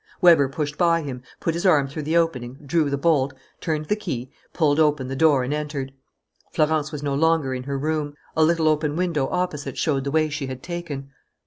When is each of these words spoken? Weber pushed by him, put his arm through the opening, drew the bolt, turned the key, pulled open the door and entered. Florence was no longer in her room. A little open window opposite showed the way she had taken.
Weber 0.19 0.49
pushed 0.49 0.79
by 0.79 1.03
him, 1.03 1.21
put 1.39 1.53
his 1.53 1.63
arm 1.63 1.87
through 1.87 2.01
the 2.01 2.17
opening, 2.17 2.55
drew 2.65 2.89
the 2.89 2.97
bolt, 2.97 3.35
turned 3.59 3.85
the 3.85 3.95
key, 3.95 4.31
pulled 4.51 4.79
open 4.79 5.09
the 5.09 5.15
door 5.15 5.43
and 5.43 5.53
entered. 5.53 5.93
Florence 6.51 6.91
was 6.91 7.03
no 7.03 7.13
longer 7.13 7.53
in 7.53 7.61
her 7.65 7.77
room. 7.77 8.15
A 8.35 8.41
little 8.43 8.67
open 8.67 8.95
window 8.95 9.27
opposite 9.29 9.77
showed 9.77 10.03
the 10.03 10.09
way 10.09 10.27
she 10.27 10.47
had 10.47 10.63
taken. 10.63 11.11